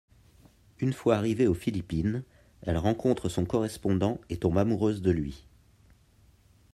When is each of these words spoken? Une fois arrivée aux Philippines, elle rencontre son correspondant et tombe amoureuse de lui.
Une 0.79 0.93
fois 0.93 1.15
arrivée 1.17 1.45
aux 1.45 1.53
Philippines, 1.53 2.23
elle 2.63 2.77
rencontre 2.79 3.29
son 3.29 3.45
correspondant 3.45 4.19
et 4.31 4.37
tombe 4.37 4.57
amoureuse 4.57 5.03
de 5.03 5.11
lui. 5.11 5.45